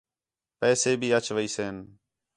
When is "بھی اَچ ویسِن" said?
0.99-1.75